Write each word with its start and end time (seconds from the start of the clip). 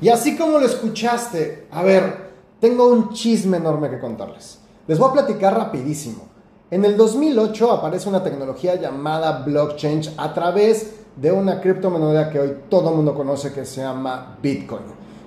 Y 0.00 0.08
así 0.08 0.36
como 0.36 0.58
lo 0.58 0.66
escuchaste, 0.66 1.66
a 1.70 1.82
ver, 1.82 2.30
tengo 2.58 2.86
un 2.86 3.10
chisme 3.10 3.58
enorme 3.58 3.90
que 3.90 3.98
contarles. 3.98 4.58
Les 4.86 4.98
voy 4.98 5.10
a 5.10 5.12
platicar 5.12 5.54
rapidísimo. 5.54 6.22
En 6.70 6.84
el 6.84 6.96
2008 6.96 7.70
aparece 7.70 8.08
una 8.08 8.22
tecnología 8.22 8.76
llamada 8.76 9.42
blockchain 9.44 10.02
a 10.16 10.32
través 10.32 10.94
de 11.16 11.32
una 11.32 11.60
criptomoneda 11.60 12.30
que 12.30 12.40
hoy 12.40 12.56
todo 12.68 12.90
el 12.90 12.96
mundo 12.96 13.14
conoce 13.14 13.52
que 13.52 13.66
se 13.66 13.82
llama 13.82 14.38
Bitcoin. 14.40 14.82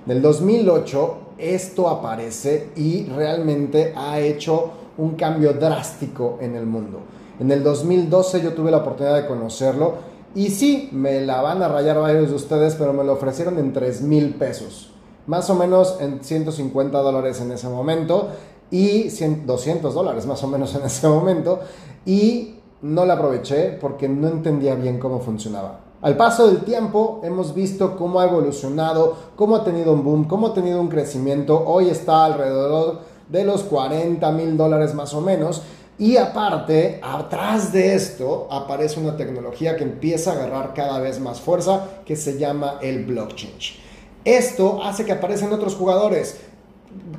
En 0.06 0.12
el 0.12 0.22
2008 0.22 1.18
esto 1.38 1.88
aparece 1.88 2.70
y 2.76 3.04
realmente 3.06 3.92
ha 3.96 4.18
hecho 4.18 4.70
un 4.98 5.14
cambio 5.14 5.52
drástico 5.52 6.38
en 6.40 6.56
el 6.56 6.66
mundo. 6.66 7.00
En 7.38 7.50
el 7.50 7.62
2012 7.62 8.42
yo 8.42 8.52
tuve 8.54 8.70
la 8.70 8.78
oportunidad 8.78 9.16
de 9.16 9.26
conocerlo 9.26 10.13
y 10.34 10.50
sí, 10.50 10.88
me 10.92 11.20
la 11.20 11.42
van 11.42 11.62
a 11.62 11.68
rayar 11.68 11.98
varios 11.98 12.30
de 12.30 12.34
ustedes, 12.34 12.74
pero 12.74 12.92
me 12.92 13.04
lo 13.04 13.12
ofrecieron 13.12 13.58
en 13.58 13.72
3 13.72 14.02
mil 14.02 14.34
pesos. 14.34 14.90
Más 15.26 15.48
o 15.48 15.54
menos 15.54 15.96
en 16.00 16.22
150 16.22 16.98
dólares 16.98 17.40
en 17.40 17.52
ese 17.52 17.68
momento 17.68 18.28
y 18.70 19.08
200 19.08 19.94
dólares 19.94 20.26
más 20.26 20.42
o 20.42 20.48
menos 20.48 20.74
en 20.74 20.82
ese 20.84 21.08
momento. 21.08 21.60
Y 22.04 22.56
no 22.82 23.06
la 23.06 23.14
aproveché 23.14 23.78
porque 23.80 24.08
no 24.08 24.28
entendía 24.28 24.74
bien 24.74 24.98
cómo 24.98 25.20
funcionaba. 25.20 25.80
Al 26.02 26.18
paso 26.18 26.48
del 26.48 26.64
tiempo 26.64 27.20
hemos 27.22 27.54
visto 27.54 27.96
cómo 27.96 28.20
ha 28.20 28.26
evolucionado, 28.26 29.16
cómo 29.36 29.56
ha 29.56 29.64
tenido 29.64 29.92
un 29.92 30.04
boom, 30.04 30.24
cómo 30.24 30.48
ha 30.48 30.54
tenido 30.54 30.78
un 30.80 30.88
crecimiento. 30.88 31.64
Hoy 31.64 31.88
está 31.88 32.26
alrededor 32.26 32.98
de 33.30 33.44
los 33.44 33.62
40 33.62 34.30
mil 34.32 34.56
dólares 34.58 34.92
más 34.94 35.14
o 35.14 35.22
menos. 35.22 35.62
Y 35.98 36.16
aparte, 36.16 36.98
atrás 37.02 37.72
de 37.72 37.94
esto 37.94 38.48
aparece 38.50 38.98
una 38.98 39.16
tecnología 39.16 39.76
que 39.76 39.84
empieza 39.84 40.32
a 40.32 40.34
agarrar 40.34 40.74
cada 40.74 40.98
vez 40.98 41.20
más 41.20 41.40
fuerza 41.40 42.00
que 42.04 42.16
se 42.16 42.36
llama 42.36 42.78
el 42.82 43.04
blockchain. 43.04 43.52
Esto 44.24 44.82
hace 44.82 45.04
que 45.04 45.12
aparecen 45.12 45.52
otros 45.52 45.76
jugadores, 45.76 46.40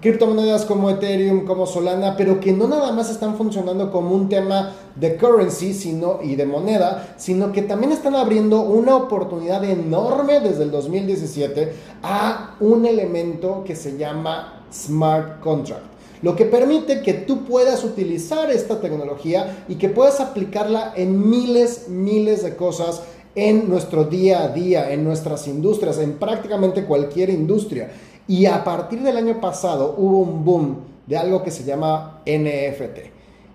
criptomonedas 0.02 0.66
como 0.66 0.90
Ethereum, 0.90 1.46
como 1.46 1.66
Solana, 1.66 2.18
pero 2.18 2.42
que 2.42 2.52
no 2.52 2.68
nada 2.68 2.92
más 2.92 3.10
están 3.10 3.38
funcionando 3.38 3.92
como 3.92 4.14
un 4.14 4.28
tema 4.28 4.74
de 4.96 5.16
currency 5.16 5.74
sino, 5.74 6.20
y 6.22 6.36
de 6.36 6.46
moneda, 6.46 7.16
sino 7.18 7.54
que 7.54 7.62
también 7.62 7.94
están 7.94 8.16
abriendo 8.16 8.62
una 8.62 8.98
oportunidad 8.98 9.64
enorme 9.64 10.42
desde 10.42 10.64
el 10.64 10.72
2017 10.72 11.74
a 12.04 12.56
un 12.60 12.86
elemento 12.86 13.64
que 13.66 13.76
se 13.76 13.98
llama 13.98 14.66
smart 14.70 15.40
contract 15.40 15.95
lo 16.26 16.36
que 16.36 16.46
permite 16.46 17.04
que 17.04 17.14
tú 17.14 17.46
puedas 17.46 17.84
utilizar 17.84 18.50
esta 18.50 18.82
tecnología 18.82 19.64
y 19.68 19.76
que 19.76 19.90
puedas 19.90 20.20
aplicarla 20.20 20.92
en 20.96 21.30
miles, 21.30 21.88
miles 21.88 22.42
de 22.42 22.56
cosas 22.56 23.04
en 23.36 23.70
nuestro 23.70 24.06
día 24.06 24.42
a 24.42 24.48
día, 24.48 24.92
en 24.92 25.04
nuestras 25.04 25.48
industrias, 25.48 26.00
en 26.00 26.14
prácticamente 26.14 26.86
cualquier 26.86 27.30
industria. 27.30 27.92
Y 28.28 28.48
a 28.48 28.64
partir 28.64 29.04
del 29.04 29.18
año 29.18 29.40
pasado 29.40 29.94
hubo 30.00 30.18
un 30.18 30.44
boom 30.44 30.78
de 31.06 31.16
algo 31.16 31.44
que 31.44 31.52
se 31.52 31.64
llama 31.64 32.24
NFT. 32.26 33.12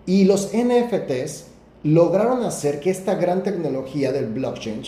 Y 0.06 0.22
los 0.22 0.50
NFTs 0.54 1.46
lograron 1.82 2.44
hacer 2.44 2.78
que 2.78 2.90
esta 2.90 3.16
gran 3.16 3.42
tecnología 3.42 4.12
del 4.12 4.26
blockchain 4.26 4.82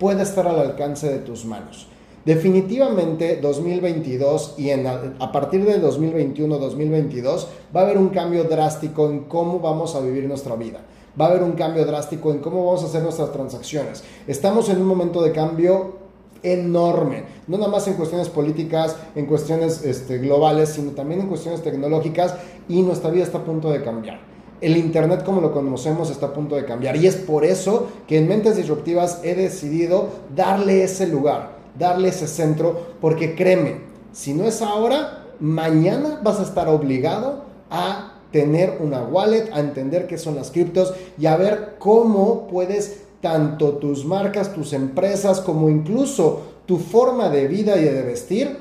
pueda 0.00 0.24
estar 0.24 0.48
al 0.48 0.58
alcance 0.58 1.08
de 1.08 1.20
tus 1.20 1.44
manos. 1.44 1.86
Definitivamente 2.28 3.38
2022 3.40 4.56
y 4.58 4.68
en, 4.68 4.86
a 4.86 5.32
partir 5.32 5.64
de 5.64 5.80
2021-2022 5.80 7.46
va 7.74 7.80
a 7.80 7.84
haber 7.84 7.96
un 7.96 8.10
cambio 8.10 8.44
drástico 8.44 9.08
en 9.08 9.20
cómo 9.20 9.60
vamos 9.60 9.94
a 9.94 10.00
vivir 10.00 10.24
nuestra 10.28 10.54
vida. 10.54 10.82
Va 11.18 11.24
a 11.24 11.28
haber 11.30 11.42
un 11.42 11.52
cambio 11.52 11.86
drástico 11.86 12.30
en 12.30 12.40
cómo 12.40 12.66
vamos 12.66 12.82
a 12.82 12.86
hacer 12.88 13.02
nuestras 13.02 13.32
transacciones. 13.32 14.04
Estamos 14.26 14.68
en 14.68 14.76
un 14.76 14.86
momento 14.86 15.22
de 15.22 15.32
cambio 15.32 15.94
enorme, 16.42 17.24
no 17.46 17.56
nada 17.56 17.70
más 17.70 17.88
en 17.88 17.94
cuestiones 17.94 18.28
políticas, 18.28 18.94
en 19.14 19.24
cuestiones 19.24 19.82
este, 19.82 20.18
globales, 20.18 20.68
sino 20.68 20.90
también 20.90 21.22
en 21.22 21.28
cuestiones 21.28 21.62
tecnológicas 21.62 22.34
y 22.68 22.82
nuestra 22.82 23.08
vida 23.08 23.24
está 23.24 23.38
a 23.38 23.44
punto 23.44 23.70
de 23.70 23.82
cambiar. 23.82 24.20
El 24.60 24.76
Internet 24.76 25.24
como 25.24 25.40
lo 25.40 25.50
conocemos 25.50 26.10
está 26.10 26.26
a 26.26 26.34
punto 26.34 26.56
de 26.56 26.66
cambiar 26.66 26.94
y 26.96 27.06
es 27.06 27.16
por 27.16 27.46
eso 27.46 27.86
que 28.06 28.18
en 28.18 28.28
Mentes 28.28 28.58
Disruptivas 28.58 29.22
he 29.24 29.34
decidido 29.34 30.08
darle 30.36 30.82
ese 30.82 31.06
lugar 31.06 31.56
darle 31.78 32.08
ese 32.08 32.26
centro, 32.26 32.88
porque 33.00 33.34
créeme, 33.34 33.80
si 34.12 34.34
no 34.34 34.44
es 34.44 34.62
ahora, 34.62 35.26
mañana 35.40 36.20
vas 36.22 36.40
a 36.40 36.42
estar 36.42 36.68
obligado 36.68 37.44
a 37.70 38.14
tener 38.32 38.78
una 38.80 39.02
wallet, 39.02 39.50
a 39.52 39.60
entender 39.60 40.06
qué 40.06 40.18
son 40.18 40.36
las 40.36 40.50
criptos 40.50 40.94
y 41.18 41.26
a 41.26 41.36
ver 41.36 41.76
cómo 41.78 42.46
puedes 42.48 43.02
tanto 43.20 43.74
tus 43.74 44.04
marcas, 44.04 44.52
tus 44.52 44.72
empresas, 44.72 45.40
como 45.40 45.68
incluso 45.68 46.42
tu 46.66 46.78
forma 46.78 47.30
de 47.30 47.48
vida 47.48 47.76
y 47.76 47.84
de 47.84 48.02
vestir, 48.02 48.58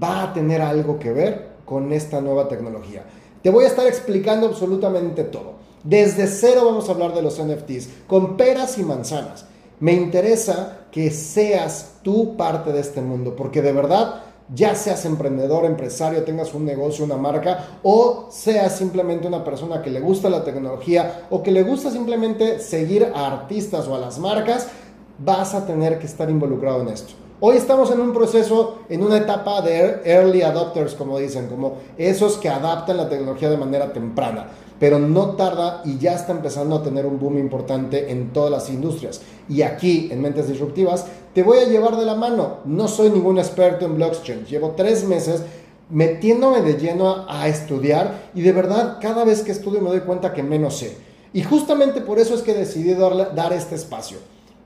va 0.00 0.22
a 0.22 0.32
tener 0.32 0.62
algo 0.62 0.98
que 0.98 1.12
ver 1.12 1.48
con 1.64 1.92
esta 1.92 2.20
nueva 2.20 2.48
tecnología. 2.48 3.04
Te 3.42 3.50
voy 3.50 3.64
a 3.64 3.68
estar 3.68 3.86
explicando 3.86 4.46
absolutamente 4.46 5.24
todo. 5.24 5.54
Desde 5.84 6.26
cero 6.26 6.62
vamos 6.64 6.88
a 6.88 6.92
hablar 6.92 7.14
de 7.14 7.22
los 7.22 7.42
NFTs, 7.42 7.88
con 8.06 8.36
peras 8.36 8.78
y 8.78 8.82
manzanas. 8.82 9.46
Me 9.80 9.92
interesa 9.92 10.86
que 10.90 11.10
seas 11.10 11.98
tú 12.02 12.36
parte 12.36 12.72
de 12.72 12.80
este 12.80 13.00
mundo, 13.00 13.36
porque 13.36 13.62
de 13.62 13.72
verdad, 13.72 14.22
ya 14.52 14.74
seas 14.74 15.04
emprendedor, 15.04 15.64
empresario, 15.64 16.24
tengas 16.24 16.54
un 16.54 16.64
negocio, 16.64 17.04
una 17.04 17.16
marca, 17.16 17.78
o 17.82 18.28
seas 18.30 18.76
simplemente 18.76 19.28
una 19.28 19.44
persona 19.44 19.82
que 19.82 19.90
le 19.90 20.00
gusta 20.00 20.30
la 20.30 20.42
tecnología 20.42 21.26
o 21.30 21.42
que 21.42 21.52
le 21.52 21.62
gusta 21.62 21.90
simplemente 21.90 22.58
seguir 22.58 23.12
a 23.14 23.26
artistas 23.26 23.86
o 23.86 23.94
a 23.94 23.98
las 23.98 24.18
marcas, 24.18 24.68
vas 25.18 25.54
a 25.54 25.66
tener 25.66 25.98
que 25.98 26.06
estar 26.06 26.30
involucrado 26.30 26.82
en 26.82 26.88
esto. 26.88 27.27
Hoy 27.40 27.56
estamos 27.56 27.90
en 27.92 28.00
un 28.00 28.12
proceso, 28.12 28.80
en 28.88 29.02
una 29.02 29.18
etapa 29.18 29.60
de 29.62 30.00
early 30.04 30.42
adopters, 30.42 30.94
como 30.94 31.18
dicen, 31.18 31.48
como 31.48 31.76
esos 31.96 32.36
que 32.36 32.48
adaptan 32.48 32.96
la 32.96 33.08
tecnología 33.08 33.48
de 33.48 33.56
manera 33.56 33.92
temprana 33.92 34.48
pero 34.78 34.98
no 34.98 35.30
tarda 35.30 35.82
y 35.84 35.98
ya 35.98 36.14
está 36.14 36.32
empezando 36.32 36.76
a 36.76 36.82
tener 36.82 37.06
un 37.06 37.18
boom 37.18 37.38
importante 37.38 38.10
en 38.10 38.32
todas 38.32 38.50
las 38.50 38.70
industrias. 38.70 39.20
Y 39.48 39.62
aquí, 39.62 40.08
en 40.10 40.20
Mentes 40.20 40.48
Disruptivas, 40.48 41.06
te 41.34 41.42
voy 41.42 41.58
a 41.58 41.64
llevar 41.64 41.96
de 41.96 42.06
la 42.06 42.14
mano. 42.14 42.58
No 42.64 42.86
soy 42.88 43.10
ningún 43.10 43.38
experto 43.38 43.86
en 43.86 43.96
blockchain. 43.96 44.44
Llevo 44.46 44.74
tres 44.76 45.04
meses 45.04 45.42
metiéndome 45.90 46.60
de 46.60 46.74
lleno 46.74 47.26
a, 47.28 47.48
estudiar 47.48 48.30
y 48.34 48.42
de 48.42 48.52
verdad 48.52 48.98
cada 49.00 49.24
vez 49.24 49.42
que 49.42 49.52
estudio 49.52 49.80
me 49.80 49.88
doy 49.88 50.00
cuenta 50.00 50.32
que 50.32 50.42
menos 50.42 50.78
sé. 50.78 50.96
Y 51.32 51.42
justamente 51.42 52.00
por 52.00 52.18
eso 52.18 52.34
es 52.34 52.42
que 52.42 52.54
decidí 52.54 52.94
dar 52.94 53.52
este 53.52 53.74
espacio. 53.74 54.18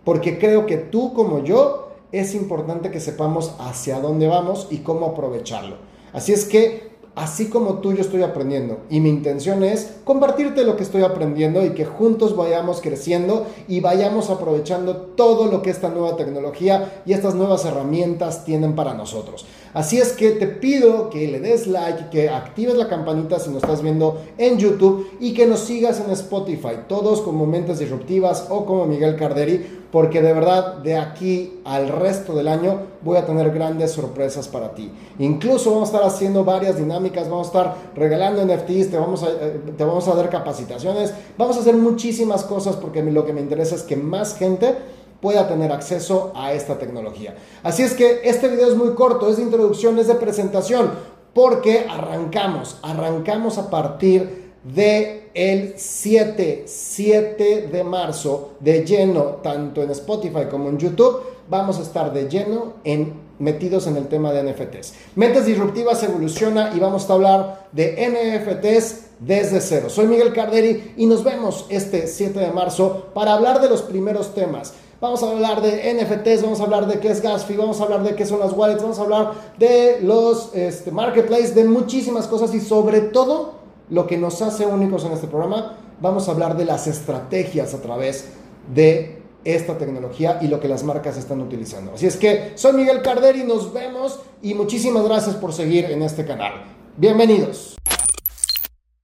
Porque 0.05 0.39
creo 0.39 0.67
que 0.67 0.77
tú 0.77 1.15
como 1.15 1.45
yo 1.45 1.92
es 2.13 2.35
importante 2.35 2.91
que 2.91 3.01
sepamos 3.01 3.55
hacia 3.59 4.01
dónde 4.01 4.29
vamos 4.29 4.69
y 4.71 4.79
cómo 4.79 5.07
aprovecharlo. 5.07 5.77
Así 6.13 6.33
es 6.33 6.45
que 6.45 6.93
así 7.15 7.49
como 7.49 7.75
tú 7.79 7.93
yo 7.93 8.01
estoy 8.01 8.23
aprendiendo. 8.23 8.81
Y 8.91 9.01
mi 9.01 9.09
intención 9.09 9.63
es 9.65 9.97
compartirte 10.05 10.65
lo 10.65 10.77
que 10.77 10.83
estoy 10.83 11.03
aprendiendo 11.03 11.65
y 11.65 11.71
que 11.71 11.85
juntos 11.85 12.37
vayamos 12.37 12.81
creciendo 12.81 13.47
y 13.69 13.81
vayamos 13.81 14.31
aprovechando 14.31 14.97
todo 14.97 15.47
lo 15.47 15.63
que 15.63 15.71
esta 15.71 15.89
nueva 15.89 16.17
tecnología 16.17 17.03
y 17.05 17.13
estas 17.13 17.35
nuevas 17.35 17.65
herramientas 17.65 18.45
tienen 18.45 18.75
para 18.75 18.95
nosotros. 18.95 19.47
Así 19.75 19.99
es 19.99 20.13
que 20.13 20.33
te 20.33 20.47
pido 20.47 21.09
que 21.09 21.29
le 21.29 21.41
des 21.41 21.67
like, 21.67 22.11
que 22.11 22.29
actives 22.29 22.77
la 22.77 22.89
campanita 22.89 23.39
si 23.39 23.51
nos 23.51 23.63
estás 23.63 23.83
viendo 23.83 24.21
en 24.37 24.59
YouTube 24.59 25.09
y 25.19 25.33
que 25.33 25.47
nos 25.47 25.61
sigas 25.61 26.01
en 26.01 26.11
Spotify, 26.11 26.81
todos 26.89 27.23
como 27.23 27.47
Mentes 27.47 27.79
Disruptivas 27.79 28.47
o 28.51 28.67
como 28.67 28.87
Miguel 28.87 29.17
Carderi 29.17 29.83
porque 29.93 30.23
de 30.23 30.33
verdad 30.33 30.79
de 30.79 30.97
aquí 30.97 31.61
al 31.67 31.89
resto 31.89 32.35
del 32.35 32.49
año 32.49 32.81
voy 33.03 33.19
a 33.19 33.27
tener 33.27 33.51
grandes 33.53 33.93
sorpresas 33.93 34.49
para 34.49 34.75
ti. 34.75 34.91
Incluso 35.19 35.71
vamos 35.71 35.91
a 35.91 35.93
estar 35.93 36.09
haciendo 36.09 36.45
varias 36.45 36.79
dinámicas, 36.79 37.29
vamos 37.29 37.49
a 37.49 37.51
estar 37.51 37.77
regalando 37.95 38.43
NFTs, 38.43 38.91
te 38.91 38.97
vamos 38.97 39.23
a, 39.23 39.29
eh, 39.29 39.61
te 39.77 39.85
vamos 39.85 40.09
a 40.09 40.15
dar 40.15 40.31
capacitaciones, 40.31 41.13
vamos 41.37 41.59
a 41.59 41.61
hacer 41.61 41.77
muchísimas 41.77 42.43
cosas 42.45 42.77
porque 42.77 43.03
lo 43.03 43.27
que 43.27 43.35
me 43.35 43.43
interesa 43.43 43.75
es 43.75 43.83
que 43.83 43.97
más 43.97 44.35
gente 44.35 44.75
pueda 45.23 45.49
tener 45.49 45.73
acceso 45.73 46.33
a 46.35 46.53
esta 46.53 46.79
tecnología. 46.79 47.37
Así 47.63 47.83
es 47.83 47.95
que 47.95 48.21
este 48.25 48.49
video 48.49 48.69
es 48.69 48.77
muy 48.77 48.93
corto, 48.95 49.31
es 49.31 49.37
de 49.37 49.45
introducción, 49.45 49.99
es 49.99 50.09
de 50.09 50.17
presentación, 50.17 50.91
porque 51.33 51.87
arrancamos, 51.89 52.77
arrancamos 52.83 53.57
a 53.57 53.71
partir 53.71 54.53
de 54.65 55.31
el 55.33 55.75
7, 55.77 56.65
7 56.67 57.69
de 57.73 57.85
marzo 57.85 58.55
de 58.61 58.85
lleno, 58.85 59.23
tanto 59.43 59.83
en 59.83 59.91
Spotify 59.91 60.47
como 60.51 60.69
en 60.69 60.79
YouTube, 60.79 61.23
vamos 61.49 61.79
a 61.79 61.83
estar 61.83 62.13
de 62.13 62.29
lleno 62.29 62.75
en 62.85 63.15
metidos 63.39 63.87
en 63.87 63.97
el 63.97 64.09
tema 64.09 64.33
de 64.33 64.43
NFTs. 64.43 64.95
Mentes 65.17 65.47
disruptivas 65.47 66.03
evoluciona 66.03 66.73
y 66.75 66.81
vamos 66.81 67.09
a 67.09 67.13
hablar 67.13 67.69
de 67.73 68.09
NFTs 68.09 69.07
desde 69.21 69.61
cero. 69.61 69.89
Soy 69.89 70.07
Miguel 70.07 70.33
Carderi 70.33 70.95
y 70.97 71.07
nos 71.07 71.25
vemos 71.25 71.67
este 71.69 72.07
7 72.07 72.39
de 72.39 72.53
marzo 72.53 73.11
para 73.15 73.35
hablar 73.35 73.61
de 73.61 73.69
los 73.69 73.83
primeros 73.83 74.35
temas. 74.35 74.75
Vamos 75.03 75.21
a 75.25 75.31
hablar 75.33 75.61
de 75.63 75.95
NFTs, 75.95 76.43
vamos 76.43 76.61
a 76.61 76.63
hablar 76.63 76.87
de 76.87 77.01
qué 77.01 77.11
es 77.11 77.21
Gasfi, 77.21 77.57
vamos 77.57 77.81
a 77.81 77.85
hablar 77.85 78.05
de 78.05 78.15
qué 78.15 78.25
son 78.25 78.39
las 78.39 78.53
wallets, 78.53 78.81
vamos 78.81 79.01
a 79.01 79.03
hablar 79.03 79.33
de 79.59 79.99
los 80.01 80.55
este, 80.55 80.93
marketplaces, 80.93 81.57
de 81.57 81.65
muchísimas 81.65 82.29
cosas 82.29 82.55
y 82.55 82.61
sobre 82.61 83.01
todo 83.01 83.55
lo 83.91 84.07
que 84.07 84.17
nos 84.17 84.41
hace 84.43 84.65
únicos 84.65 85.05
en 85.05 85.11
este 85.11 85.27
programa, 85.27 85.77
vamos 86.01 86.29
a 86.29 86.31
hablar 86.31 86.57
de 86.57 86.67
las 86.67 86.87
estrategias 86.87 87.75
a 87.75 87.83
través 87.83 88.29
de 88.73 89.21
esta 89.43 89.77
tecnología 89.77 90.39
y 90.41 90.47
lo 90.47 90.61
que 90.61 90.69
las 90.69 90.85
marcas 90.85 91.17
están 91.17 91.41
utilizando. 91.41 91.95
Así 91.95 92.07
es 92.07 92.17
que 92.17 92.53
soy 92.55 92.73
Miguel 92.75 93.03
Carderi, 93.03 93.43
nos 93.43 93.73
vemos 93.73 94.21
y 94.41 94.55
muchísimas 94.55 95.03
gracias 95.03 95.35
por 95.35 95.53
seguir 95.53 95.87
en 95.87 96.03
este 96.03 96.25
canal. 96.25 96.63
Bienvenidos. 96.97 97.75